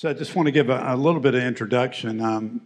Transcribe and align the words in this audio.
So 0.00 0.08
I 0.08 0.14
just 0.14 0.34
want 0.34 0.46
to 0.46 0.50
give 0.50 0.70
a, 0.70 0.82
a 0.82 0.96
little 0.96 1.20
bit 1.20 1.34
of 1.34 1.42
introduction. 1.42 2.22
Um, 2.22 2.62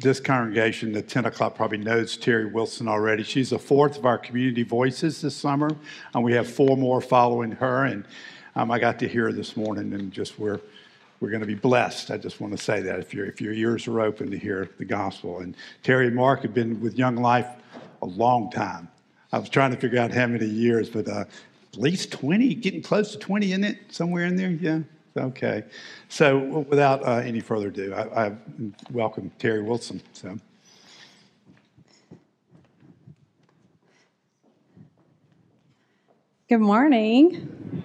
this 0.00 0.18
congregation 0.18 0.96
at 0.96 1.08
10 1.08 1.26
o'clock 1.26 1.56
probably 1.56 1.76
knows 1.76 2.16
Terry 2.16 2.46
Wilson 2.46 2.88
already. 2.88 3.22
She's 3.22 3.50
the 3.50 3.58
fourth 3.58 3.98
of 3.98 4.06
our 4.06 4.16
community 4.16 4.62
voices 4.62 5.20
this 5.20 5.36
summer, 5.36 5.76
and 6.14 6.24
we 6.24 6.32
have 6.32 6.48
four 6.50 6.78
more 6.78 7.02
following 7.02 7.50
her. 7.50 7.84
And 7.84 8.06
um, 8.56 8.70
I 8.70 8.78
got 8.78 8.98
to 9.00 9.08
hear 9.08 9.30
this 9.30 9.58
morning, 9.58 9.92
and 9.92 10.10
just 10.10 10.38
we're 10.38 10.58
we're 11.20 11.28
going 11.28 11.42
to 11.42 11.46
be 11.46 11.54
blessed. 11.54 12.10
I 12.10 12.16
just 12.16 12.40
want 12.40 12.56
to 12.56 12.62
say 12.64 12.80
that 12.80 12.98
if, 12.98 13.12
your 13.12 13.26
if 13.26 13.42
your 13.42 13.52
ears 13.52 13.86
are 13.86 14.00
open 14.00 14.30
to 14.30 14.38
hear 14.38 14.70
the 14.78 14.86
gospel. 14.86 15.40
And 15.40 15.54
Terry 15.82 16.06
and 16.06 16.16
Mark 16.16 16.44
have 16.44 16.54
been 16.54 16.80
with 16.80 16.96
Young 16.96 17.16
Life 17.16 17.48
a 18.00 18.06
long 18.06 18.50
time. 18.50 18.88
I 19.34 19.38
was 19.38 19.50
trying 19.50 19.72
to 19.72 19.76
figure 19.76 19.98
out 19.98 20.12
how 20.12 20.28
many 20.28 20.46
years, 20.46 20.88
but 20.88 21.08
uh, 21.08 21.24
at 21.74 21.78
least 21.78 22.10
20, 22.12 22.54
getting 22.54 22.80
close 22.80 23.12
to 23.12 23.18
20, 23.18 23.52
isn't 23.52 23.64
it? 23.64 23.78
Somewhere 23.90 24.24
in 24.24 24.36
there? 24.36 24.48
Yeah. 24.48 24.78
Okay. 25.16 25.64
So 26.08 26.38
without 26.68 27.06
uh, 27.06 27.22
any 27.24 27.40
further 27.40 27.68
ado, 27.68 27.94
I, 27.94 28.26
I 28.26 28.32
welcome 28.90 29.30
Terry 29.38 29.62
Wilson. 29.62 30.02
So. 30.12 30.38
Good 36.48 36.58
morning. 36.58 37.82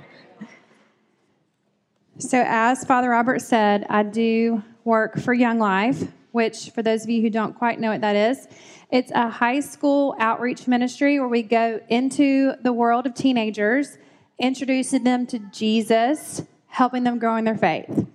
So, 2.17 2.43
as 2.45 2.83
Father 2.83 3.11
Robert 3.11 3.41
said, 3.41 3.85
I 3.89 4.03
do 4.03 4.61
work 4.83 5.17
for 5.17 5.33
Young 5.33 5.57
Life, 5.57 6.03
which, 6.33 6.71
for 6.71 6.83
those 6.83 7.05
of 7.05 7.09
you 7.09 7.21
who 7.21 7.29
don't 7.29 7.55
quite 7.57 7.79
know 7.79 7.91
what 7.91 8.01
that 8.01 8.17
is, 8.17 8.45
it's 8.91 9.11
a 9.11 9.29
high 9.29 9.61
school 9.61 10.15
outreach 10.19 10.67
ministry 10.67 11.17
where 11.19 11.29
we 11.29 11.43
go 11.43 11.79
into 11.87 12.55
the 12.61 12.73
world 12.73 13.05
of 13.05 13.13
teenagers, 13.13 13.97
introducing 14.37 15.05
them 15.05 15.25
to 15.27 15.39
Jesus, 15.53 16.41
helping 16.69 17.03
them 17.03 17.19
grow 17.19 17.35
in 17.35 17.43
their 17.43 17.57
faith. 17.57 18.07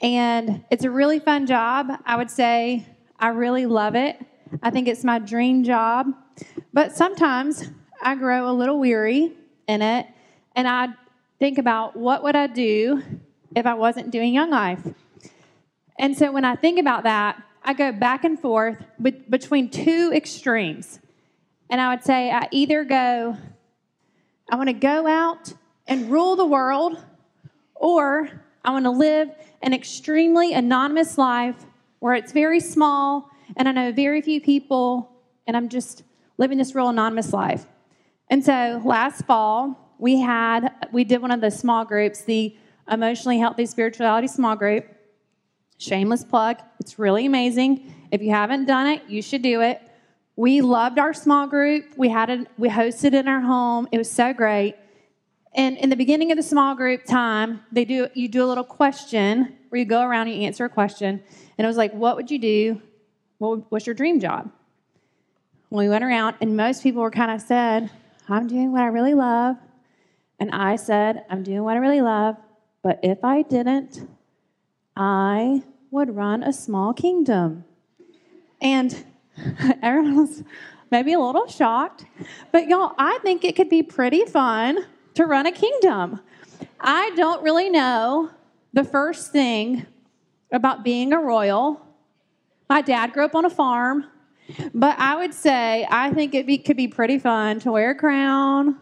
And 0.00 0.64
it's 0.70 0.84
a 0.84 0.90
really 0.90 1.18
fun 1.18 1.46
job. 1.46 1.88
I 2.06 2.16
would 2.16 2.30
say 2.30 2.86
I 3.18 3.28
really 3.28 3.66
love 3.66 3.96
it. 3.96 4.20
I 4.62 4.70
think 4.70 4.86
it's 4.86 5.02
my 5.02 5.18
dream 5.18 5.64
job. 5.64 6.06
But 6.72 6.96
sometimes 6.96 7.70
I 8.02 8.14
grow 8.14 8.48
a 8.48 8.52
little 8.52 8.78
weary 8.78 9.32
in 9.66 9.82
it, 9.82 10.06
and 10.54 10.68
I 10.68 10.88
think 11.38 11.58
about 11.58 11.96
what 11.96 12.22
would 12.22 12.36
I 12.36 12.46
do 12.46 13.02
if 13.56 13.66
I 13.66 13.74
wasn't 13.74 14.10
doing 14.10 14.34
Young 14.34 14.50
Life. 14.50 14.86
And 15.98 16.16
so 16.16 16.32
when 16.32 16.44
I 16.44 16.56
think 16.56 16.78
about 16.78 17.04
that, 17.04 17.42
I 17.62 17.72
go 17.72 17.92
back 17.92 18.24
and 18.24 18.38
forth 18.38 18.84
with, 18.98 19.30
between 19.30 19.70
two 19.70 20.12
extremes. 20.14 21.00
And 21.70 21.80
I 21.80 21.94
would 21.94 22.04
say 22.04 22.30
I 22.30 22.48
either 22.50 22.84
go, 22.84 23.36
I 24.50 24.56
want 24.56 24.68
to 24.68 24.74
go 24.74 25.06
out 25.06 25.54
and 25.86 26.10
rule 26.10 26.36
the 26.36 26.44
world, 26.44 26.98
or 27.84 28.30
I 28.64 28.70
want 28.70 28.86
to 28.86 28.90
live 28.90 29.28
an 29.60 29.74
extremely 29.74 30.54
anonymous 30.54 31.18
life 31.18 31.66
where 31.98 32.14
it's 32.14 32.32
very 32.32 32.58
small 32.58 33.30
and 33.56 33.68
I 33.68 33.72
know 33.72 33.92
very 33.92 34.22
few 34.22 34.40
people, 34.40 35.12
and 35.46 35.54
I'm 35.54 35.68
just 35.68 36.02
living 36.38 36.56
this 36.56 36.74
real 36.74 36.88
anonymous 36.88 37.34
life. 37.34 37.66
And 38.30 38.42
so 38.42 38.80
last 38.86 39.26
fall, 39.26 39.94
we 39.98 40.18
had, 40.18 40.70
we 40.92 41.04
did 41.04 41.20
one 41.20 41.30
of 41.30 41.42
the 41.42 41.50
small 41.50 41.84
groups, 41.84 42.22
the 42.22 42.56
Emotionally 42.90 43.38
Healthy 43.38 43.66
Spirituality 43.66 44.28
Small 44.28 44.56
Group. 44.56 44.86
Shameless 45.76 46.24
plug. 46.24 46.56
It's 46.80 46.98
really 46.98 47.26
amazing. 47.26 47.94
If 48.10 48.22
you 48.22 48.30
haven't 48.30 48.64
done 48.64 48.86
it, 48.86 49.02
you 49.08 49.20
should 49.20 49.42
do 49.42 49.60
it. 49.60 49.82
We 50.36 50.62
loved 50.62 50.98
our 50.98 51.12
small 51.12 51.46
group. 51.46 51.84
We 51.98 52.08
had 52.08 52.30
it, 52.30 52.48
we 52.56 52.70
hosted 52.70 53.12
in 53.12 53.28
our 53.28 53.42
home. 53.42 53.88
It 53.92 53.98
was 53.98 54.10
so 54.10 54.32
great. 54.32 54.74
And 55.54 55.76
in 55.78 55.88
the 55.88 55.96
beginning 55.96 56.32
of 56.32 56.36
the 56.36 56.42
small 56.42 56.74
group 56.74 57.04
time, 57.04 57.60
they 57.70 57.84
do 57.84 58.08
you 58.14 58.28
do 58.28 58.44
a 58.44 58.46
little 58.46 58.64
question 58.64 59.56
where 59.68 59.78
you 59.78 59.84
go 59.84 60.02
around 60.02 60.28
and 60.28 60.36
you 60.36 60.42
answer 60.42 60.64
a 60.64 60.68
question. 60.68 61.22
And 61.56 61.64
it 61.64 61.68
was 61.68 61.76
like, 61.76 61.92
what 61.92 62.16
would 62.16 62.30
you 62.30 62.38
do? 62.38 62.82
What, 63.38 63.70
what's 63.70 63.86
your 63.86 63.94
dream 63.94 64.20
job? 64.20 64.50
we 65.70 65.88
went 65.88 66.04
around, 66.04 66.36
and 66.40 66.56
most 66.56 66.84
people 66.84 67.02
were 67.02 67.10
kind 67.10 67.32
of 67.32 67.40
said, 67.40 67.90
I'm 68.28 68.46
doing 68.46 68.70
what 68.70 68.82
I 68.82 68.86
really 68.86 69.14
love. 69.14 69.56
And 70.38 70.50
I 70.52 70.76
said, 70.76 71.24
I'm 71.28 71.42
doing 71.42 71.64
what 71.64 71.74
I 71.74 71.78
really 71.78 72.00
love. 72.00 72.36
But 72.82 73.00
if 73.02 73.24
I 73.24 73.42
didn't, 73.42 74.08
I 74.96 75.62
would 75.90 76.14
run 76.14 76.44
a 76.44 76.52
small 76.52 76.92
kingdom. 76.92 77.64
And 78.60 79.04
everyone 79.82 80.16
was 80.16 80.44
maybe 80.90 81.12
a 81.12 81.18
little 81.18 81.48
shocked, 81.48 82.04
but 82.52 82.68
y'all, 82.68 82.92
I 82.98 83.18
think 83.22 83.44
it 83.44 83.56
could 83.56 83.68
be 83.68 83.82
pretty 83.82 84.24
fun 84.26 84.86
to 85.14 85.26
run 85.26 85.46
a 85.46 85.52
kingdom. 85.52 86.20
I 86.80 87.10
don't 87.16 87.42
really 87.42 87.70
know 87.70 88.30
the 88.72 88.84
first 88.84 89.32
thing 89.32 89.86
about 90.52 90.84
being 90.84 91.12
a 91.12 91.18
royal. 91.18 91.80
My 92.68 92.80
dad 92.80 93.12
grew 93.12 93.24
up 93.24 93.34
on 93.34 93.44
a 93.44 93.50
farm, 93.50 94.06
but 94.74 94.98
I 94.98 95.16
would 95.16 95.34
say 95.34 95.86
I 95.90 96.10
think 96.10 96.34
it 96.34 96.46
be, 96.46 96.58
could 96.58 96.76
be 96.76 96.88
pretty 96.88 97.18
fun 97.18 97.60
to 97.60 97.72
wear 97.72 97.90
a 97.90 97.94
crown 97.94 98.78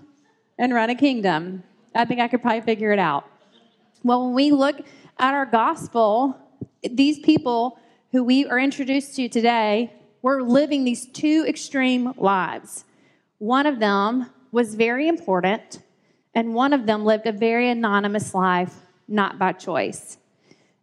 and 0.59 0.75
run 0.75 0.91
a 0.91 0.95
kingdom. 0.95 1.63
I 1.95 2.05
think 2.05 2.21
I 2.21 2.29
could 2.29 2.43
probably 2.43 2.63
figure 2.63 2.93
it 2.93 2.99
out. 2.99 3.29
Well, 4.03 4.27
when 4.27 4.35
we 4.35 4.51
look 4.51 4.81
at 5.19 5.35
our 5.35 5.47
gospel, 5.47 6.37
these 6.83 7.19
people 7.21 7.79
who 8.11 8.25
we 8.25 8.47
are 8.47 8.59
introduced 8.59 9.15
to 9.17 9.29
today 9.29 9.93
were 10.23 10.43
living 10.43 10.85
these 10.85 11.07
two 11.07 11.45
extreme 11.47 12.13
lives. 12.17 12.85
One 13.39 13.67
of 13.67 13.81
them 13.81 14.31
was 14.51 14.75
very 14.75 15.09
important, 15.09 15.81
and 16.35 16.55
one 16.55 16.73
of 16.73 16.87
them 16.87 17.05
lived 17.05 17.27
a 17.27 17.33
very 17.33 17.69
anonymous 17.71 18.35
life, 18.35 18.75
not 19.09 19.39
by 19.39 19.53
choice. 19.53 20.19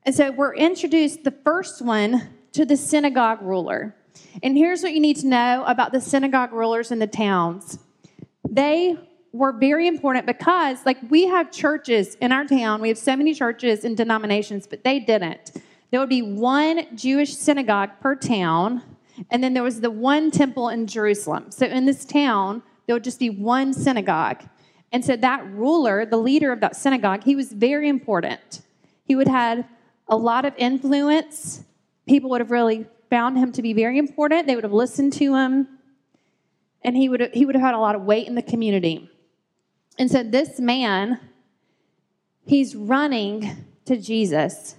And 0.03 0.15
so 0.15 0.31
we're 0.31 0.55
introduced, 0.55 1.23
the 1.23 1.35
first 1.43 1.81
one, 1.81 2.29
to 2.53 2.65
the 2.65 2.77
synagogue 2.77 3.41
ruler. 3.41 3.95
And 4.41 4.57
here's 4.57 4.81
what 4.81 4.93
you 4.93 4.99
need 4.99 5.17
to 5.17 5.27
know 5.27 5.63
about 5.65 5.91
the 5.91 6.01
synagogue 6.01 6.51
rulers 6.51 6.91
in 6.91 6.99
the 6.99 7.07
towns 7.07 7.79
they 8.49 8.97
were 9.31 9.51
very 9.51 9.87
important 9.87 10.25
because, 10.25 10.85
like, 10.85 10.97
we 11.09 11.27
have 11.27 11.51
churches 11.51 12.15
in 12.15 12.31
our 12.31 12.45
town. 12.45 12.81
We 12.81 12.87
have 12.87 12.97
so 12.97 13.15
many 13.15 13.33
churches 13.33 13.85
and 13.85 13.95
denominations, 13.95 14.65
but 14.65 14.83
they 14.83 14.99
didn't. 14.99 15.51
There 15.91 15.99
would 15.99 16.09
be 16.09 16.21
one 16.21 16.85
Jewish 16.95 17.35
synagogue 17.35 17.91
per 18.01 18.15
town, 18.15 18.81
and 19.29 19.43
then 19.43 19.53
there 19.53 19.63
was 19.63 19.81
the 19.81 19.91
one 19.91 20.31
temple 20.31 20.69
in 20.69 20.87
Jerusalem. 20.87 21.51
So 21.51 21.65
in 21.65 21.85
this 21.85 22.05
town, 22.05 22.63
there 22.85 22.95
would 22.95 23.03
just 23.03 23.19
be 23.19 23.29
one 23.29 23.73
synagogue. 23.73 24.43
And 24.91 25.05
so 25.05 25.15
that 25.15 25.45
ruler, 25.51 26.05
the 26.05 26.17
leader 26.17 26.51
of 26.51 26.61
that 26.61 26.75
synagogue, 26.75 27.23
he 27.23 27.35
was 27.35 27.51
very 27.51 27.87
important. 27.87 28.61
He 29.05 29.15
would 29.15 29.27
have 29.27 29.65
a 30.07 30.15
lot 30.15 30.45
of 30.45 30.53
influence. 30.57 31.63
People 32.07 32.29
would 32.31 32.41
have 32.41 32.51
really 32.51 32.87
found 33.09 33.37
him 33.37 33.51
to 33.51 33.61
be 33.61 33.73
very 33.73 33.97
important. 33.97 34.47
They 34.47 34.55
would 34.55 34.63
have 34.63 34.73
listened 34.73 35.13
to 35.13 35.35
him. 35.35 35.67
And 36.81 36.95
he 36.95 37.09
would 37.09 37.19
have, 37.19 37.31
he 37.33 37.45
would 37.45 37.55
have 37.55 37.63
had 37.63 37.73
a 37.73 37.79
lot 37.79 37.95
of 37.95 38.03
weight 38.03 38.27
in 38.27 38.35
the 38.35 38.41
community. 38.41 39.09
And 39.97 40.09
so 40.09 40.23
this 40.23 40.59
man, 40.59 41.19
he's 42.45 42.75
running 42.75 43.65
to 43.85 43.97
Jesus, 43.97 44.75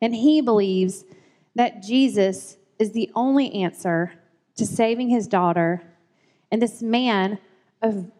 and 0.00 0.14
he 0.14 0.40
believes 0.40 1.04
that 1.54 1.82
Jesus 1.82 2.56
is 2.78 2.92
the 2.92 3.10
only 3.14 3.54
answer 3.54 4.14
to 4.56 4.66
saving 4.66 5.10
his 5.10 5.28
daughter. 5.28 5.82
And 6.50 6.60
this 6.60 6.82
man 6.82 7.38
of 7.82 8.10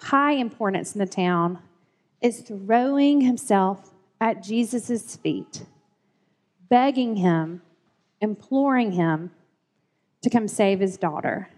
high 0.00 0.32
importance 0.32 0.94
in 0.94 0.98
the 0.98 1.06
town 1.06 1.58
is 2.20 2.40
throwing 2.40 3.20
himself 3.20 3.92
at 4.20 4.42
Jesus' 4.42 5.16
feet, 5.16 5.64
begging 6.68 7.16
him, 7.16 7.62
imploring 8.20 8.92
him 8.92 9.30
to 10.22 10.30
come 10.30 10.48
save 10.48 10.80
his 10.80 10.96
daughter. 10.96 11.48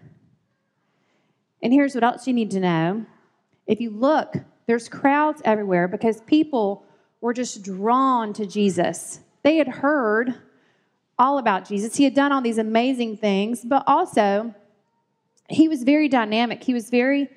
And 1.61 1.73
here's 1.73 1.95
what 1.95 2.03
else 2.03 2.27
you 2.27 2.33
need 2.33 2.51
to 2.51 2.59
know 2.59 3.05
if 3.65 3.79
you 3.79 3.89
look, 3.89 4.35
there's 4.65 4.89
crowds 4.89 5.41
everywhere 5.45 5.87
because 5.87 6.21
people 6.21 6.85
were 7.21 7.33
just 7.33 7.63
drawn 7.63 8.33
to 8.33 8.45
Jesus. 8.45 9.19
They 9.43 9.57
had 9.57 9.67
heard 9.67 10.35
all 11.17 11.37
about 11.37 11.65
Jesus. 11.65 11.95
He 11.95 12.03
had 12.03 12.13
done 12.13 12.31
all 12.31 12.41
these 12.41 12.57
amazing 12.57 13.17
things, 13.17 13.63
but 13.63 13.83
also 13.87 14.53
he 15.49 15.67
was 15.69 15.83
very 15.83 16.09
dynamic. 16.09 16.63
He 16.63 16.73
was 16.73 16.89
very 16.89 17.29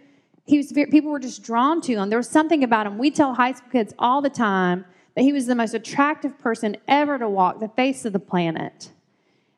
he 0.47 0.57
was 0.57 0.73
people 0.73 1.11
were 1.11 1.19
just 1.19 1.43
drawn 1.43 1.81
to 1.83 1.95
him. 1.95 2.09
There 2.09 2.19
was 2.19 2.29
something 2.29 2.63
about 2.63 2.87
him. 2.87 2.99
We 2.99 3.11
tell 3.11 3.35
high 3.35 3.53
school 3.53 3.71
kids 3.71 3.93
all 3.99 4.23
the 4.23 4.31
time 4.31 4.85
that 5.17 5.23
he 5.23 5.33
was 5.33 5.47
the 5.47 5.57
most 5.57 5.75
attractive 5.75 6.39
person 6.39 6.77
ever 6.87 7.19
to 7.19 7.29
walk 7.29 7.59
the 7.59 7.69
face 7.69 8.05
of 8.05 8.13
the 8.13 8.21
planet. 8.21 8.91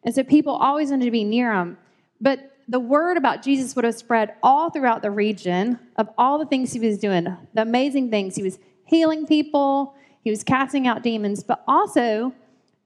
And 0.02 0.14
so 0.14 0.22
people 0.22 0.54
always 0.54 0.90
wanted 0.90 1.04
to 1.04 1.10
be 1.10 1.24
near 1.24 1.52
him. 1.52 1.76
But 2.20 2.52
the 2.68 2.80
word 2.80 3.16
about 3.16 3.42
Jesus 3.42 3.76
would 3.76 3.84
have 3.84 3.96
spread 3.96 4.34
all 4.42 4.70
throughout 4.70 5.02
the 5.02 5.10
region 5.10 5.78
of 5.96 6.08
all 6.16 6.38
the 6.38 6.46
things 6.46 6.72
he 6.72 6.80
was 6.80 6.98
doing, 6.98 7.24
the 7.52 7.62
amazing 7.62 8.10
things. 8.10 8.36
He 8.36 8.42
was 8.42 8.58
healing 8.84 9.26
people, 9.26 9.94
he 10.24 10.30
was 10.30 10.42
casting 10.42 10.86
out 10.86 11.02
demons, 11.02 11.42
but 11.42 11.62
also 11.68 12.32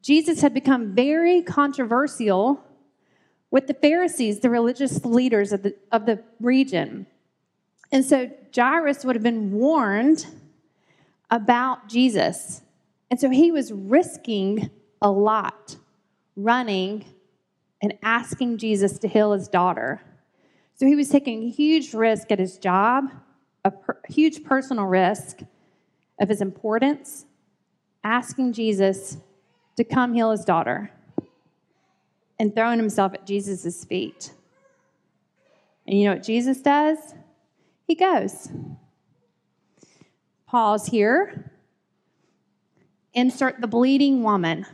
Jesus 0.02 0.40
had 0.40 0.52
become 0.52 0.94
very 0.94 1.42
controversial 1.42 2.64
with 3.52 3.68
the 3.68 3.74
Pharisees, 3.74 4.40
the 4.40 4.50
religious 4.50 5.04
leaders 5.04 5.52
of 5.52 5.62
the, 5.62 5.76
of 5.92 6.06
the 6.06 6.22
region. 6.40 7.06
And 7.92 8.04
so 8.04 8.30
Jairus 8.56 9.04
would 9.04 9.14
have 9.14 9.22
been 9.22 9.52
warned 9.52 10.26
about 11.30 11.88
Jesus. 11.88 12.62
And 13.10 13.20
so 13.20 13.28
he 13.28 13.52
was 13.52 13.70
risking 13.70 14.70
a 15.02 15.10
lot, 15.10 15.76
running 16.34 17.04
and 17.82 17.94
asking 18.02 18.56
Jesus 18.56 18.98
to 19.00 19.08
heal 19.08 19.32
his 19.32 19.48
daughter. 19.48 20.00
So 20.74 20.86
he 20.86 20.96
was 20.96 21.10
taking 21.10 21.44
a 21.44 21.50
huge 21.50 21.92
risk 21.92 22.32
at 22.32 22.38
his 22.38 22.56
job, 22.56 23.10
a 23.64 23.70
per- 23.70 24.00
huge 24.08 24.42
personal 24.42 24.86
risk 24.86 25.40
of 26.18 26.28
his 26.28 26.40
importance, 26.40 27.26
asking 28.02 28.54
Jesus 28.54 29.18
to 29.76 29.84
come 29.84 30.14
heal 30.14 30.30
his 30.30 30.44
daughter 30.44 30.90
and 32.38 32.54
throwing 32.54 32.78
himself 32.78 33.12
at 33.14 33.26
Jesus' 33.26 33.84
feet. 33.84 34.32
And 35.86 35.98
you 35.98 36.06
know 36.06 36.14
what 36.14 36.22
Jesus 36.22 36.60
does? 36.60 37.14
He 37.92 37.96
goes. 37.96 38.48
Pause 40.46 40.86
here. 40.86 41.52
Insert 43.12 43.60
the 43.60 43.66
bleeding 43.66 44.22
woman. 44.22 44.64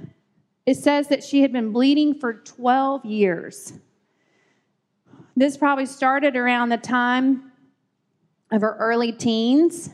It 0.67 0.77
says 0.77 1.09
that 1.09 1.25
she 1.25 1.43
had 1.43 1.53
been 1.53 1.73
bleeding 1.73 2.15
for 2.15 2.35
12 2.35 3.05
years. 3.05 3.73
This 5.35 5.57
probably 5.57 5.87
started 5.87 6.37
around 6.37 6.69
the 6.69 6.77
time 6.77 7.51
of 8.53 8.61
her 8.61 8.77
early 8.79 9.11
teens. 9.11 9.91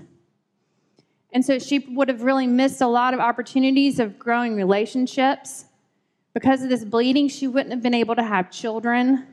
And 1.33 1.43
so 1.43 1.59
she 1.59 1.79
would 1.79 2.11
have 2.11 2.25
really 2.25 2.47
missed 2.47 2.83
a 2.83 2.87
lot 2.87 3.15
of 3.15 3.21
opportunities 3.21 4.01
of 4.01 4.19
growing 4.19 4.55
relationships. 4.55 5.65
Because 6.35 6.63
of 6.63 6.69
this 6.69 6.85
bleeding, 6.85 7.29
she 7.29 7.49
wouldn't 7.49 7.71
have 7.71 7.83
been 7.83 7.95
able 7.95 8.17
to 8.17 8.23
have 8.23 8.51
children. 8.51 9.27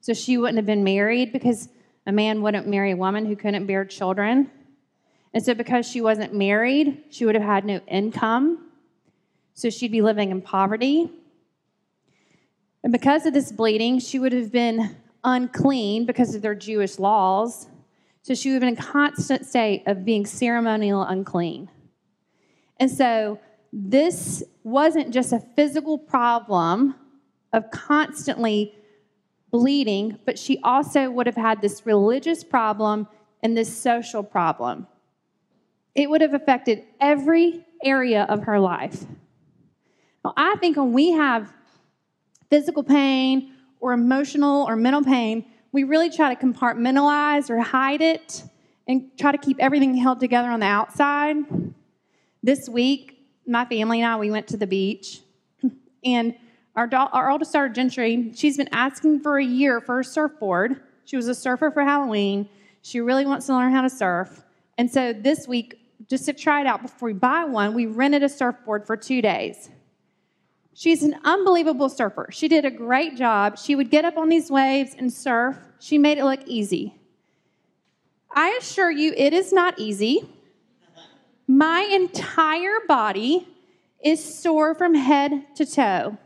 So 0.00 0.14
she 0.14 0.38
wouldn't 0.38 0.56
have 0.56 0.64
been 0.64 0.84
married 0.84 1.34
because 1.34 1.68
a 2.06 2.12
man 2.12 2.40
wouldn't 2.40 2.68
marry 2.68 2.92
a 2.92 2.96
woman 2.96 3.26
who 3.26 3.36
couldn't 3.36 3.66
bear 3.66 3.84
children. 3.84 4.50
And 5.34 5.44
so, 5.44 5.54
because 5.54 5.86
she 5.86 6.00
wasn't 6.00 6.32
married, 6.32 7.02
she 7.10 7.26
would 7.26 7.34
have 7.34 7.44
had 7.44 7.64
no 7.64 7.80
income. 7.88 8.70
So, 9.54 9.68
she'd 9.68 9.92
be 9.92 10.02
living 10.02 10.30
in 10.30 10.40
poverty. 10.40 11.10
And 12.82 12.92
because 12.92 13.26
of 13.26 13.34
this 13.34 13.50
bleeding, 13.50 13.98
she 13.98 14.18
would 14.18 14.32
have 14.32 14.52
been 14.52 14.96
unclean 15.24 16.06
because 16.06 16.34
of 16.34 16.42
their 16.42 16.54
Jewish 16.54 16.98
laws. 16.98 17.66
So, 18.22 18.34
she 18.34 18.50
would 18.50 18.54
have 18.54 18.60
been 18.60 18.76
in 18.76 18.78
a 18.78 18.92
constant 18.92 19.44
state 19.44 19.82
of 19.86 20.04
being 20.04 20.24
ceremonial 20.24 21.02
unclean. 21.02 21.68
And 22.78 22.90
so, 22.90 23.40
this 23.72 24.42
wasn't 24.62 25.12
just 25.12 25.32
a 25.32 25.40
physical 25.56 25.98
problem 25.98 26.94
of 27.52 27.70
constantly 27.70 28.75
bleeding, 29.50 30.18
but 30.24 30.38
she 30.38 30.58
also 30.62 31.10
would 31.10 31.26
have 31.26 31.36
had 31.36 31.60
this 31.60 31.86
religious 31.86 32.44
problem 32.44 33.08
and 33.42 33.56
this 33.56 33.74
social 33.74 34.22
problem. 34.22 34.86
It 35.94 36.10
would 36.10 36.20
have 36.20 36.34
affected 36.34 36.84
every 37.00 37.64
area 37.82 38.24
of 38.24 38.44
her 38.44 38.58
life. 38.58 39.04
Now, 40.24 40.34
I 40.36 40.56
think 40.56 40.76
when 40.76 40.92
we 40.92 41.12
have 41.12 41.52
physical 42.50 42.82
pain 42.82 43.52
or 43.80 43.92
emotional 43.92 44.64
or 44.68 44.76
mental 44.76 45.02
pain, 45.02 45.44
we 45.72 45.84
really 45.84 46.10
try 46.10 46.34
to 46.34 46.46
compartmentalize 46.46 47.50
or 47.50 47.60
hide 47.60 48.00
it 48.02 48.42
and 48.88 49.10
try 49.18 49.32
to 49.32 49.38
keep 49.38 49.58
everything 49.60 49.94
held 49.94 50.20
together 50.20 50.48
on 50.48 50.60
the 50.60 50.66
outside. 50.66 51.36
This 52.42 52.68
week, 52.68 53.18
my 53.46 53.64
family 53.64 54.00
and 54.00 54.12
I, 54.12 54.16
we 54.16 54.30
went 54.30 54.48
to 54.48 54.56
the 54.56 54.66
beach, 54.66 55.20
and 56.04 56.34
our, 56.76 56.86
do- 56.86 56.96
our 56.96 57.30
oldest 57.30 57.52
daughter, 57.52 57.68
Gentry, 57.68 58.32
she's 58.34 58.56
been 58.56 58.68
asking 58.70 59.20
for 59.20 59.38
a 59.38 59.44
year 59.44 59.80
for 59.80 60.00
a 60.00 60.04
surfboard. 60.04 60.80
She 61.04 61.16
was 61.16 61.26
a 61.28 61.34
surfer 61.34 61.70
for 61.70 61.82
Halloween. 61.82 62.48
She 62.82 63.00
really 63.00 63.24
wants 63.24 63.46
to 63.46 63.54
learn 63.54 63.72
how 63.72 63.82
to 63.82 63.90
surf. 63.90 64.44
And 64.76 64.90
so 64.90 65.12
this 65.12 65.48
week, 65.48 65.80
just 66.08 66.26
to 66.26 66.32
try 66.32 66.60
it 66.60 66.66
out 66.66 66.82
before 66.82 67.08
we 67.08 67.14
buy 67.14 67.44
one, 67.44 67.74
we 67.74 67.86
rented 67.86 68.22
a 68.22 68.28
surfboard 68.28 68.86
for 68.86 68.96
two 68.96 69.22
days. 69.22 69.70
She's 70.74 71.02
an 71.02 71.16
unbelievable 71.24 71.88
surfer. 71.88 72.28
She 72.30 72.48
did 72.48 72.66
a 72.66 72.70
great 72.70 73.16
job. 73.16 73.58
She 73.58 73.74
would 73.74 73.90
get 73.90 74.04
up 74.04 74.18
on 74.18 74.28
these 74.28 74.50
waves 74.50 74.94
and 74.98 75.10
surf. 75.10 75.56
She 75.80 75.96
made 75.96 76.18
it 76.18 76.24
look 76.24 76.46
easy. 76.46 77.00
I 78.30 78.58
assure 78.60 78.90
you, 78.90 79.14
it 79.16 79.32
is 79.32 79.54
not 79.54 79.78
easy. 79.78 80.28
My 81.48 81.80
entire 81.80 82.80
body 82.86 83.48
is 84.04 84.22
sore 84.22 84.74
from 84.74 84.94
head 84.94 85.46
to 85.56 85.64
toe. 85.64 86.18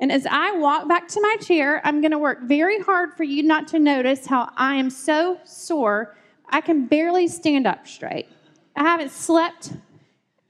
And 0.00 0.12
as 0.12 0.26
I 0.26 0.52
walk 0.52 0.88
back 0.88 1.08
to 1.08 1.20
my 1.20 1.36
chair, 1.40 1.80
I'm 1.84 2.00
going 2.00 2.12
to 2.12 2.18
work 2.18 2.42
very 2.42 2.80
hard 2.80 3.14
for 3.14 3.24
you 3.24 3.42
not 3.42 3.66
to 3.68 3.78
notice 3.78 4.26
how 4.26 4.50
I 4.56 4.76
am 4.76 4.90
so 4.90 5.38
sore, 5.44 6.16
I 6.48 6.60
can 6.60 6.86
barely 6.86 7.28
stand 7.28 7.66
up 7.66 7.86
straight. 7.86 8.28
I 8.76 8.82
haven't 8.82 9.10
slept. 9.10 9.72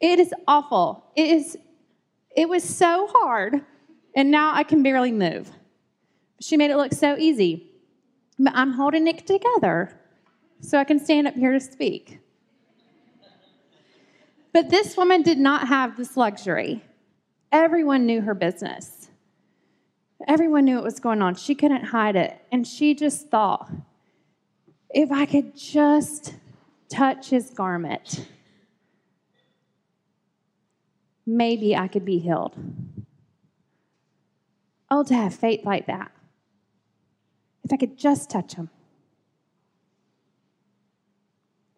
It 0.00 0.18
is 0.18 0.32
awful. 0.46 1.04
It 1.16 1.28
is 1.28 1.56
it 2.36 2.48
was 2.48 2.62
so 2.62 3.08
hard, 3.10 3.64
and 4.14 4.30
now 4.30 4.54
I 4.54 4.62
can 4.62 4.82
barely 4.84 5.10
move. 5.10 5.50
She 6.40 6.56
made 6.56 6.70
it 6.70 6.76
look 6.76 6.92
so 6.92 7.16
easy. 7.16 7.68
But 8.38 8.52
I'm 8.54 8.74
holding 8.74 9.08
it 9.08 9.26
together 9.26 9.98
so 10.60 10.78
I 10.78 10.84
can 10.84 11.00
stand 11.00 11.26
up 11.26 11.34
here 11.34 11.52
to 11.52 11.60
speak. 11.60 12.20
But 14.52 14.70
this 14.70 14.96
woman 14.96 15.22
did 15.22 15.38
not 15.38 15.66
have 15.68 15.96
this 15.96 16.16
luxury. 16.16 16.84
Everyone 17.50 18.06
knew 18.06 18.20
her 18.20 18.34
business. 18.34 19.10
Everyone 20.26 20.64
knew 20.64 20.76
what 20.76 20.84
was 20.84 20.98
going 20.98 21.22
on. 21.22 21.36
She 21.36 21.54
couldn't 21.54 21.84
hide 21.84 22.16
it. 22.16 22.40
And 22.50 22.66
she 22.66 22.94
just 22.94 23.28
thought, 23.28 23.70
if 24.90 25.12
I 25.12 25.26
could 25.26 25.56
just 25.56 26.34
touch 26.88 27.30
his 27.30 27.50
garment, 27.50 28.26
maybe 31.26 31.76
I 31.76 31.86
could 31.86 32.04
be 32.04 32.18
healed. 32.18 32.56
Oh, 34.90 35.04
to 35.04 35.14
have 35.14 35.34
faith 35.34 35.64
like 35.64 35.86
that. 35.86 36.10
If 37.62 37.72
I 37.72 37.76
could 37.76 37.96
just 37.98 38.30
touch 38.30 38.54
him. 38.54 38.70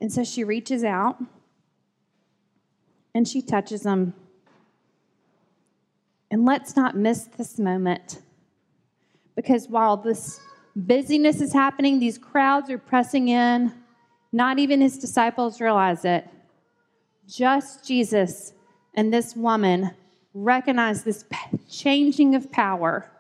And 0.01 0.11
so 0.11 0.25
she 0.25 0.45
reaches 0.45 0.83
out 0.83 1.23
and 3.15 3.29
she 3.29 3.43
touches 3.43 3.85
him. 3.85 4.15
And 6.31 6.47
let's 6.47 6.77
not 6.77 6.97
miss 6.97 7.25
this 7.25 7.59
moment 7.59 8.21
because 9.41 9.69
while 9.69 9.97
this 9.97 10.39
busyness 10.77 11.41
is 11.41 11.51
happening, 11.51 11.99
these 11.99 12.19
crowds 12.19 12.69
are 12.69 12.77
pressing 12.77 13.29
in, 13.29 13.73
not 14.33 14.59
even 14.59 14.83
his 14.83 14.99
disciples 14.99 15.63
realize 15.63 16.05
it. 16.05 16.29
Just 17.27 17.87
Jesus 17.87 18.53
and 18.93 19.11
this 19.11 19.35
woman 19.35 19.93
recognize 20.35 21.05
this 21.05 21.25
changing 21.71 22.35
of 22.35 22.53
power. 22.53 23.11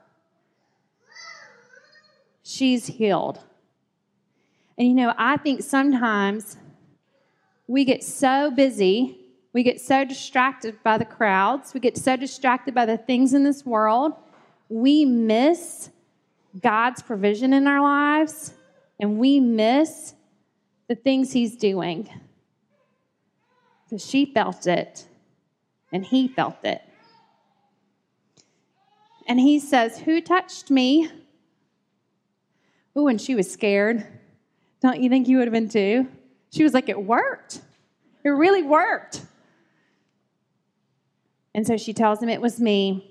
She's 2.43 2.87
healed. 2.87 3.41
And 4.77 4.89
you 4.89 4.95
know, 4.95 5.15
I 5.17 5.39
think 5.39 5.63
sometimes 5.63 6.59
we 7.67 7.87
get 7.87 8.05
so 8.05 8.51
busy, 8.51 9.17
we 9.55 9.63
get 9.63 9.81
so 9.81 10.05
distracted 10.05 10.83
by 10.83 10.99
the 10.99 11.07
crowds, 11.07 11.73
we 11.73 11.81
get 11.81 11.97
so 11.97 12.15
distracted 12.15 12.75
by 12.75 12.85
the 12.85 12.99
things 12.99 13.33
in 13.33 13.43
this 13.43 13.65
world, 13.65 14.13
we 14.69 15.07
miss 15.07 15.89
God's 16.59 17.03
provision 17.03 17.53
in 17.53 17.67
our 17.67 17.81
lives 17.81 18.55
and 18.99 19.19
we 19.19 19.41
miss 19.41 20.15
the 20.89 20.95
things 20.95 21.33
He's 21.33 21.57
doing. 21.57 22.09
Because 23.85 24.07
she 24.07 24.27
felt 24.27 24.67
it 24.67 25.07
and 25.93 26.05
he 26.05 26.29
felt 26.29 26.65
it. 26.65 26.83
And 29.27 29.41
he 29.41 29.59
says, 29.59 29.99
Who 29.99 30.21
touched 30.21 30.71
me? 30.71 31.09
Ooh, 32.97 33.09
and 33.09 33.21
she 33.21 33.35
was 33.35 33.51
scared. 33.51 34.07
Don't 34.81 35.01
you 35.01 35.09
think 35.09 35.29
you 35.29 35.39
would 35.39 35.47
have 35.47 35.53
been 35.53 35.69
too? 35.69 36.09
She 36.51 36.63
was 36.63 36.75
like, 36.75 36.89
It 36.89 37.03
worked. 37.03 37.61
It 38.25 38.29
really 38.29 38.63
worked. 38.63 39.23
And 41.55 41.67
so 41.67 41.77
she 41.77 41.93
tells 41.93 42.23
him 42.23 42.29
it 42.29 42.41
was 42.41 42.61
me. 42.61 43.10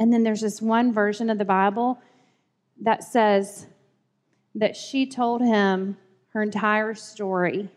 And 0.00 0.10
then 0.10 0.22
there's 0.22 0.40
this 0.40 0.62
one 0.62 0.94
version 0.94 1.28
of 1.28 1.36
the 1.36 1.44
Bible 1.44 2.00
that 2.80 3.04
says 3.04 3.66
that 4.54 4.74
she 4.74 5.06
told 5.06 5.42
him 5.42 5.98
her 6.30 6.42
entire 6.42 6.94
story. 6.94 7.68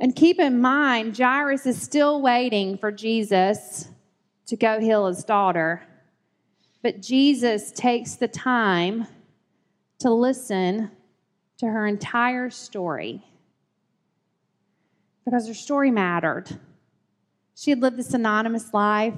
And 0.00 0.16
keep 0.16 0.40
in 0.40 0.60
mind, 0.60 1.16
Jairus 1.16 1.64
is 1.64 1.80
still 1.80 2.20
waiting 2.20 2.76
for 2.76 2.90
Jesus 2.90 3.88
to 4.46 4.56
go 4.56 4.80
heal 4.80 5.06
his 5.06 5.22
daughter. 5.22 5.82
But 6.82 7.00
Jesus 7.00 7.70
takes 7.70 8.16
the 8.16 8.28
time 8.28 9.06
to 10.00 10.10
listen 10.10 10.90
to 11.58 11.66
her 11.66 11.86
entire 11.86 12.50
story 12.50 13.24
because 15.24 15.46
her 15.46 15.54
story 15.54 15.92
mattered. 15.92 16.58
She 17.54 17.70
had 17.70 17.80
lived 17.80 17.96
this 17.96 18.12
anonymous 18.12 18.74
life. 18.74 19.14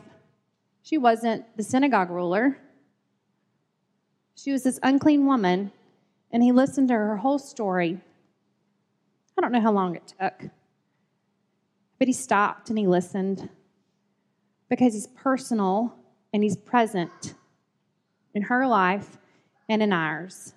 She 0.89 0.97
wasn't 0.97 1.45
the 1.55 1.63
synagogue 1.63 2.09
ruler. 2.09 2.57
She 4.37 4.53
was 4.53 4.63
this 4.63 4.81
unclean 4.83 5.27
woman, 5.27 5.71
and 6.33 6.43
he 6.43 6.51
listened 6.51 6.89
to 6.89 6.95
her 6.95 7.19
whole 7.19 7.39
story. 7.39 8.01
I 9.37 9.41
don't 9.43 9.53
know 9.53 9.61
how 9.61 9.73
long 9.73 9.97
it 9.97 10.15
took. 10.19 10.51
But 11.99 12.09
he 12.09 12.15
stopped 12.15 12.71
and 12.71 12.79
he 12.79 12.87
listened 12.87 13.51
because 14.71 14.95
he's 14.95 15.09
personal 15.09 15.95
and 16.33 16.43
he's 16.43 16.57
present 16.57 17.35
in 18.33 18.41
her 18.41 18.67
life 18.67 19.19
and 19.69 19.83
in 19.83 19.93
ours. 19.93 20.55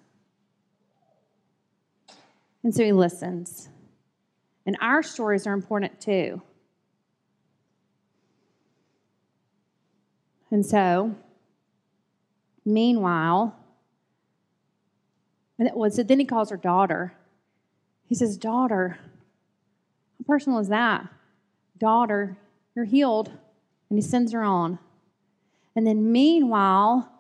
And 2.64 2.74
so 2.74 2.86
he 2.86 2.94
listens. 2.94 3.68
And 4.66 4.78
our 4.80 5.04
stories 5.04 5.46
are 5.46 5.54
important 5.54 6.00
too. 6.00 6.42
And 10.52 10.66
so, 10.66 11.16
meanwhile, 12.66 13.56
and 15.58 15.68
it 15.68 15.76
was, 15.76 15.96
so 15.96 16.04
then 16.04 16.20
he 16.20 16.26
calls 16.26 16.50
her 16.50 16.58
daughter. 16.58 17.14
He 18.08 18.16
says, 18.16 18.36
Daughter, 18.36 18.98
how 19.00 20.26
personal 20.26 20.60
is 20.60 20.68
that? 20.68 21.08
Daughter, 21.78 22.38
you're 22.76 22.86
healed. 22.86 23.32
And 23.90 23.98
he 23.98 24.02
sends 24.02 24.34
her 24.34 24.44
on. 24.44 24.80
And 25.76 25.88
then, 25.88 26.12
meanwhile, 26.12 27.12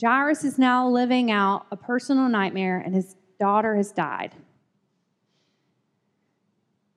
Jairus 0.00 0.44
is 0.44 0.58
now 0.58 0.88
living 0.88 1.30
out 1.30 1.66
a 1.70 1.76
personal 1.76 2.28
nightmare, 2.28 2.78
and 2.78 2.94
his 2.94 3.14
daughter 3.38 3.76
has 3.76 3.92
died. 3.92 4.34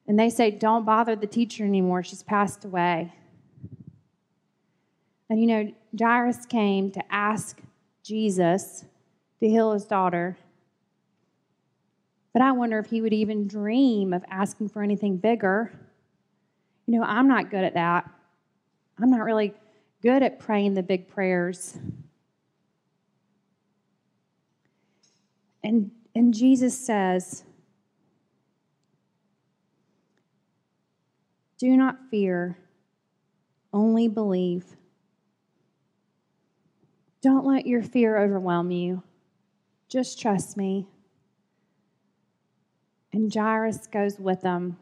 And 0.07 0.19
they 0.19 0.29
say, 0.29 0.51
Don't 0.51 0.85
bother 0.85 1.15
the 1.15 1.27
teacher 1.27 1.63
anymore. 1.63 2.03
She's 2.03 2.23
passed 2.23 2.65
away. 2.65 3.13
And 5.29 5.41
you 5.41 5.47
know, 5.47 5.73
Jairus 5.97 6.45
came 6.45 6.91
to 6.91 7.13
ask 7.13 7.59
Jesus 8.03 8.85
to 9.39 9.47
heal 9.47 9.73
his 9.73 9.85
daughter. 9.85 10.37
But 12.33 12.41
I 12.41 12.51
wonder 12.51 12.77
if 12.79 12.87
he 12.87 13.01
would 13.01 13.13
even 13.13 13.47
dream 13.47 14.13
of 14.13 14.23
asking 14.29 14.69
for 14.69 14.83
anything 14.83 15.17
bigger. 15.17 15.71
You 16.85 16.99
know, 16.99 17.05
I'm 17.05 17.27
not 17.27 17.49
good 17.49 17.63
at 17.63 17.73
that. 17.73 18.09
I'm 19.01 19.09
not 19.09 19.21
really 19.21 19.53
good 20.01 20.21
at 20.21 20.39
praying 20.39 20.75
the 20.75 20.83
big 20.83 21.07
prayers. 21.07 21.77
And, 25.63 25.91
and 26.13 26.33
Jesus 26.33 26.77
says, 26.77 27.43
Do 31.57 31.75
not 31.75 31.97
fear, 32.11 32.57
only 33.73 34.07
believe. 34.07 34.75
Don't 37.25 37.47
let 37.47 37.65
your 37.65 37.81
fear 37.81 38.19
overwhelm 38.19 38.69
you. 38.69 39.01
Just 39.89 40.21
trust 40.21 40.55
me. 40.55 40.85
And 43.11 43.33
Jairus 43.33 43.87
goes 43.87 44.19
with 44.19 44.41
them. 44.41 44.77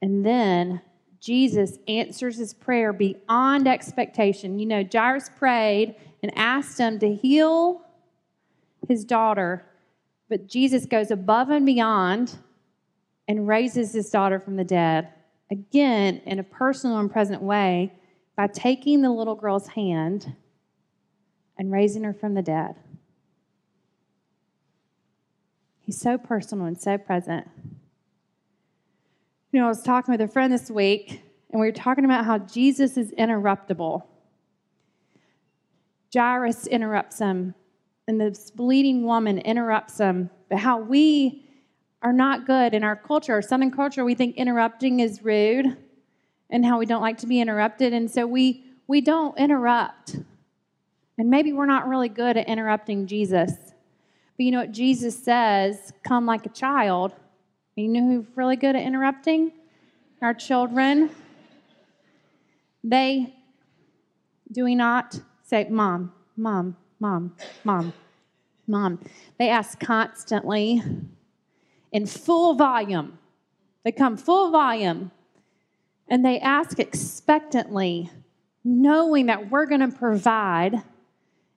And 0.00 0.24
then 0.24 0.80
Jesus 1.20 1.78
answers 1.86 2.38
his 2.38 2.54
prayer 2.54 2.94
beyond 2.94 3.68
expectation. 3.68 4.58
You 4.58 4.64
know, 4.64 4.88
Jairus 4.90 5.28
prayed 5.36 5.96
and 6.22 6.32
asked 6.34 6.78
him 6.78 6.98
to 7.00 7.14
heal 7.14 7.82
his 8.88 9.04
daughter, 9.04 9.66
but 10.30 10.46
Jesus 10.46 10.86
goes 10.86 11.10
above 11.10 11.50
and 11.50 11.66
beyond 11.66 12.38
and 13.28 13.46
raises 13.46 13.92
his 13.92 14.08
daughter 14.08 14.40
from 14.40 14.56
the 14.56 14.64
dead, 14.64 15.10
again, 15.50 16.22
in 16.24 16.38
a 16.38 16.42
personal 16.42 16.96
and 16.96 17.12
present 17.12 17.42
way, 17.42 17.92
by 18.36 18.46
taking 18.46 19.02
the 19.02 19.10
little 19.10 19.34
girl's 19.34 19.68
hand 19.68 20.34
and 21.58 21.70
raising 21.70 22.04
her 22.04 22.14
from 22.14 22.34
the 22.34 22.42
dead. 22.42 22.76
He's 25.80 26.00
so 26.00 26.16
personal 26.16 26.66
and 26.66 26.80
so 26.80 26.96
present. 26.96 27.46
You 29.50 29.60
know, 29.60 29.66
I 29.66 29.68
was 29.68 29.82
talking 29.82 30.12
with 30.12 30.20
a 30.20 30.28
friend 30.28 30.52
this 30.52 30.70
week, 30.70 31.22
and 31.50 31.60
we 31.60 31.66
were 31.66 31.72
talking 31.72 32.04
about 32.04 32.24
how 32.24 32.38
Jesus 32.38 32.96
is 32.96 33.12
interruptible. 33.18 34.04
Jairus 36.14 36.66
interrupts 36.66 37.18
him, 37.18 37.54
and 38.08 38.20
this 38.20 38.50
bleeding 38.50 39.04
woman 39.04 39.38
interrupts 39.38 39.98
him, 39.98 40.30
but 40.48 40.58
how 40.58 40.78
we 40.78 41.44
are 42.02 42.12
not 42.12 42.46
good 42.46 42.74
in 42.74 42.82
our 42.82 42.96
culture. 42.96 43.34
Our 43.34 43.42
Southern 43.42 43.70
culture, 43.70 44.04
we 44.04 44.14
think 44.14 44.36
interrupting 44.36 45.00
is 45.00 45.22
rude 45.22 45.76
and 46.52 46.66
how 46.66 46.78
we 46.78 46.86
don't 46.86 47.00
like 47.00 47.18
to 47.18 47.26
be 47.26 47.40
interrupted. 47.40 47.94
And 47.94 48.08
so 48.08 48.26
we, 48.26 48.62
we 48.86 49.00
don't 49.00 49.36
interrupt. 49.38 50.16
And 51.18 51.30
maybe 51.30 51.52
we're 51.52 51.66
not 51.66 51.88
really 51.88 52.10
good 52.10 52.36
at 52.36 52.46
interrupting 52.46 53.06
Jesus. 53.06 53.52
But 54.36 54.44
you 54.44 54.52
know 54.52 54.60
what 54.60 54.70
Jesus 54.70 55.18
says? 55.18 55.92
Come 56.04 56.26
like 56.26 56.44
a 56.44 56.50
child. 56.50 57.14
You 57.74 57.88
know 57.88 58.06
who's 58.06 58.26
really 58.36 58.56
good 58.56 58.76
at 58.76 58.82
interrupting? 58.82 59.52
Our 60.20 60.34
children. 60.34 61.10
They, 62.84 63.34
do 64.52 64.64
we 64.64 64.74
not 64.74 65.20
say, 65.42 65.66
Mom, 65.70 66.12
Mom, 66.36 66.76
Mom, 67.00 67.34
Mom, 67.64 67.94
Mom? 68.66 68.98
They 69.38 69.48
ask 69.48 69.80
constantly 69.80 70.82
in 71.92 72.06
full 72.06 72.54
volume. 72.54 73.18
They 73.84 73.92
come 73.92 74.16
full 74.18 74.50
volume 74.50 75.12
and 76.08 76.24
they 76.24 76.38
ask 76.40 76.78
expectantly, 76.78 78.10
knowing 78.64 79.26
that 79.26 79.50
we're 79.50 79.66
going 79.66 79.80
to 79.80 79.96
provide 79.96 80.82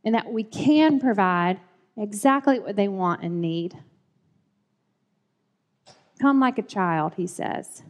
and 0.03 0.15
that 0.15 0.31
we 0.31 0.43
can 0.43 0.99
provide 0.99 1.59
exactly 1.97 2.59
what 2.59 2.75
they 2.75 2.87
want 2.87 3.21
and 3.23 3.41
need. 3.41 3.77
Come 6.19 6.39
like 6.39 6.57
a 6.57 6.63
child, 6.63 7.13
he 7.15 7.27
says. 7.27 7.83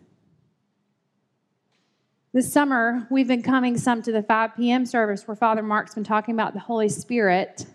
This 2.34 2.52
summer, 2.52 3.08
we've 3.10 3.28
been 3.28 3.44
coming 3.44 3.78
some 3.78 4.02
to 4.02 4.12
the 4.12 4.24
5 4.24 4.58
p.m. 4.58 4.86
service 4.86 5.28
where 5.28 5.36
Father 5.36 5.64
Mark's 5.64 5.96
been 5.96 6.04
talking 6.04 6.34
about 6.34 6.54
the 6.54 6.60
Holy 6.60 6.90
Spirit. 6.90 7.66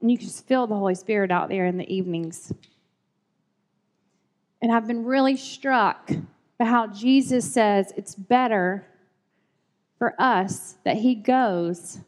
And 0.00 0.10
you 0.10 0.18
can 0.18 0.26
just 0.26 0.46
feel 0.46 0.66
the 0.66 0.74
Holy 0.74 0.94
Spirit 0.94 1.30
out 1.30 1.48
there 1.48 1.66
in 1.66 1.76
the 1.76 1.92
evenings. 1.92 2.52
And 4.60 4.72
I've 4.72 4.88
been 4.88 5.04
really 5.04 5.36
struck 5.36 6.10
by 6.58 6.64
how 6.64 6.88
Jesus 6.88 7.50
says 7.50 7.92
it's 7.96 8.14
better 8.14 8.86
for 9.98 10.14
us 10.20 10.76
that 10.84 10.96
he 10.96 11.14
goes 11.14 11.98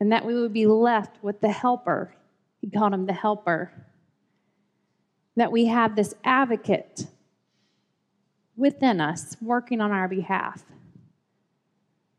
and 0.00 0.12
that 0.12 0.24
we 0.24 0.34
would 0.34 0.52
be 0.52 0.66
left 0.66 1.22
with 1.22 1.40
the 1.40 1.50
helper. 1.50 2.14
He 2.60 2.68
called 2.68 2.92
him 2.92 3.06
the 3.06 3.12
helper. 3.12 3.72
That 5.36 5.52
we 5.52 5.66
have 5.66 5.96
this 5.96 6.14
advocate 6.24 7.06
within 8.56 9.00
us 9.00 9.36
working 9.40 9.80
on 9.80 9.90
our 9.90 10.08
behalf. 10.08 10.64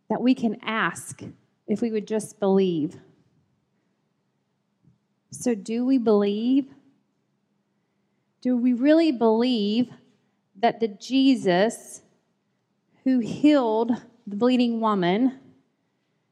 That 0.10 0.22
we 0.22 0.36
can 0.36 0.58
ask 0.62 1.22
if 1.68 1.82
we 1.82 1.92
would 1.92 2.08
just 2.08 2.40
believe. 2.40 2.98
So, 5.32 5.56
do 5.56 5.86
we 5.86 5.98
believe? 5.98 6.68
Do 8.42 8.56
we 8.56 8.74
really 8.74 9.12
believe 9.12 9.90
that 10.62 10.80
the 10.80 10.88
Jesus 10.88 12.02
who 13.04 13.20
healed 13.20 13.92
the 14.26 14.36
bleeding 14.36 14.80
woman 14.82 15.40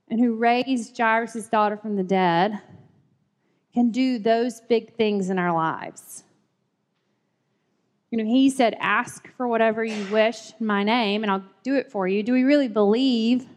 and 0.10 0.20
who 0.20 0.36
raised 0.36 0.98
Jairus' 0.98 1.48
daughter 1.48 1.78
from 1.78 1.96
the 1.96 2.04
dead 2.04 2.60
can 3.74 3.92
do 3.92 4.20
those 4.20 4.62
big 4.62 4.96
things 4.96 5.30
in 5.30 5.40
our 5.40 5.54
lives? 5.54 6.24
You 8.12 8.18
know, 8.18 8.26
he 8.26 8.52
said, 8.52 8.76
Ask 8.80 9.28
for 9.36 9.48
whatever 9.48 9.84
you 9.84 10.06
wish 10.12 10.54
in 10.60 10.68
my 10.68 10.84
name, 10.84 11.24
and 11.24 11.32
I'll 11.32 11.44
do 11.64 11.76
it 11.76 11.92
for 11.92 12.08
you. 12.08 12.22
Do 12.22 12.34
we 12.34 12.44
really 12.44 12.68
believe 12.68 13.48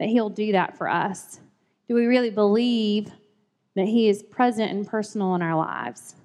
that 0.00 0.08
he'll 0.08 0.28
do 0.28 0.52
that 0.52 0.76
for 0.76 0.88
us? 0.88 1.38
Do 1.88 1.94
we 1.94 2.06
really 2.06 2.30
believe 2.30 3.12
that 3.76 3.86
he 3.86 4.08
is 4.08 4.24
present 4.24 4.72
and 4.72 4.86
personal 4.86 5.36
in 5.36 5.42
our 5.42 5.56
lives? 5.56 6.16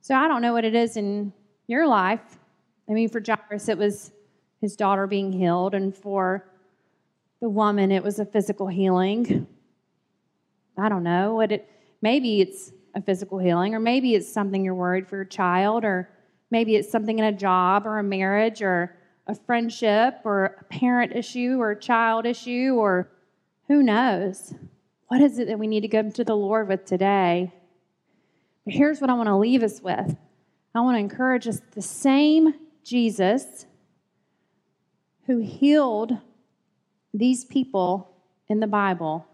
So 0.00 0.16
I 0.16 0.26
don't 0.26 0.42
know 0.42 0.52
what 0.52 0.64
it 0.64 0.74
is 0.74 0.96
in 0.96 1.32
your 1.70 1.86
life. 1.86 2.38
I 2.88 2.92
mean, 2.92 3.08
for 3.08 3.22
Jairus, 3.24 3.68
it 3.68 3.78
was 3.78 4.10
his 4.60 4.74
daughter 4.76 5.06
being 5.06 5.32
healed, 5.32 5.74
and 5.74 5.94
for 5.94 6.44
the 7.40 7.48
woman, 7.48 7.92
it 7.92 8.02
was 8.02 8.18
a 8.18 8.26
physical 8.26 8.66
healing. 8.66 9.46
I 10.76 10.88
don't 10.88 11.04
know 11.04 11.34
what 11.34 11.52
it. 11.52 11.68
Maybe 12.02 12.40
it's 12.40 12.72
a 12.94 13.00
physical 13.00 13.38
healing, 13.38 13.74
or 13.74 13.80
maybe 13.80 14.14
it's 14.14 14.30
something 14.30 14.64
you're 14.64 14.74
worried 14.74 15.06
for 15.06 15.16
your 15.16 15.24
child, 15.24 15.84
or 15.84 16.10
maybe 16.50 16.74
it's 16.74 16.90
something 16.90 17.18
in 17.18 17.24
a 17.24 17.32
job, 17.32 17.86
or 17.86 17.98
a 17.98 18.02
marriage, 18.02 18.62
or 18.62 18.96
a 19.28 19.34
friendship, 19.34 20.20
or 20.24 20.56
a 20.60 20.64
parent 20.64 21.14
issue, 21.14 21.58
or 21.60 21.70
a 21.70 21.78
child 21.78 22.26
issue, 22.26 22.74
or 22.76 23.08
who 23.68 23.82
knows? 23.82 24.54
What 25.06 25.20
is 25.20 25.38
it 25.38 25.46
that 25.46 25.58
we 25.58 25.68
need 25.68 25.82
to 25.82 25.88
go 25.88 26.10
to 26.10 26.24
the 26.24 26.36
Lord 26.36 26.66
with 26.66 26.84
today? 26.84 27.52
But 28.64 28.74
here's 28.74 29.00
what 29.00 29.08
I 29.08 29.14
want 29.14 29.28
to 29.28 29.36
leave 29.36 29.62
us 29.62 29.80
with 29.80 30.16
I 30.74 30.80
want 30.80 30.96
to 30.96 31.00
encourage 31.00 31.48
us 31.48 31.60
the 31.72 31.82
same 31.82 32.54
Jesus 32.84 33.66
who 35.26 35.38
healed 35.38 36.12
these 37.12 37.44
people 37.44 38.10
in 38.48 38.60
the 38.60 38.66
Bible, 38.66 39.26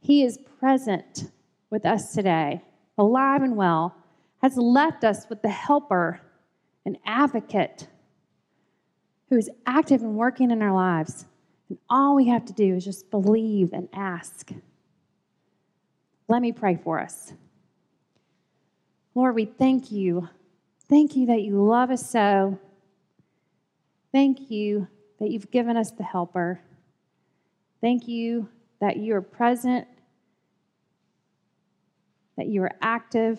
he 0.00 0.24
is 0.24 0.38
present 0.58 1.30
with 1.70 1.86
us 1.86 2.12
today, 2.12 2.62
alive 2.98 3.42
and 3.42 3.56
well, 3.56 3.94
has 4.42 4.56
left 4.56 5.04
us 5.04 5.26
with 5.28 5.42
the 5.42 5.50
helper 5.50 6.20
an 6.84 6.96
advocate 7.04 7.86
who 9.28 9.36
is 9.36 9.50
active 9.66 10.02
and 10.02 10.16
working 10.16 10.50
in 10.50 10.62
our 10.62 10.74
lives. 10.74 11.26
And 11.68 11.78
all 11.88 12.16
we 12.16 12.28
have 12.28 12.44
to 12.46 12.52
do 12.52 12.74
is 12.74 12.84
just 12.84 13.10
believe 13.10 13.72
and 13.72 13.88
ask. 13.92 14.50
Let 16.26 16.42
me 16.42 16.52
pray 16.52 16.76
for 16.82 16.98
us. 16.98 17.32
Lord, 19.20 19.34
we 19.34 19.44
thank 19.44 19.92
you. 19.92 20.30
Thank 20.88 21.14
you 21.14 21.26
that 21.26 21.42
you 21.42 21.62
love 21.62 21.90
us 21.90 22.08
so. 22.08 22.58
Thank 24.12 24.50
you 24.50 24.88
that 25.18 25.30
you've 25.30 25.50
given 25.50 25.76
us 25.76 25.90
the 25.90 26.02
helper. 26.02 26.62
Thank 27.82 28.08
you 28.08 28.48
that 28.80 28.96
you 28.96 29.14
are 29.14 29.20
present, 29.20 29.86
that 32.38 32.46
you 32.46 32.62
are 32.62 32.72
active, 32.80 33.38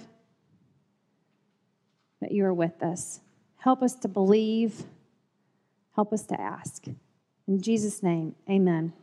that 2.21 2.31
you 2.31 2.45
are 2.45 2.53
with 2.53 2.83
us. 2.83 3.19
Help 3.57 3.81
us 3.81 3.95
to 3.95 4.07
believe. 4.07 4.83
Help 5.95 6.13
us 6.13 6.27
to 6.27 6.39
ask. 6.39 6.85
In 7.47 7.59
Jesus' 7.59 8.03
name, 8.03 8.35
amen. 8.47 8.93